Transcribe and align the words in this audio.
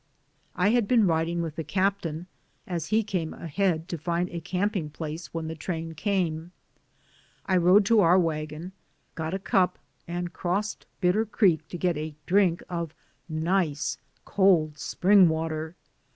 I 0.55 0.69
had 0.69 0.87
been 0.87 1.05
riding 1.05 1.43
with 1.43 1.57
the 1.57 1.63
captain 1.63 2.25
as 2.65 2.87
he 2.87 3.03
came 3.03 3.35
ahead 3.35 3.87
to 3.89 3.99
find 3.99 4.29
a 4.29 4.39
camping 4.41 4.89
place 4.89 5.31
when 5.31 5.47
the 5.47 5.53
train 5.53 5.93
came. 5.93 6.53
I 7.45 7.57
rode 7.57 7.85
to 7.85 7.99
our 7.99 8.17
wagon, 8.17 8.71
got 9.13 9.35
a 9.35 9.37
cup 9.37 9.77
and 10.07 10.33
crossed 10.33 10.87
Bitter 11.01 11.23
Creek 11.23 11.67
to 11.67 11.77
get 11.77 11.97
a 11.97 12.15
drink 12.25 12.63
of 12.67 12.95
nice, 13.29 13.99
cold 14.25 14.79
spring 14.79 15.29
water. 15.29 15.75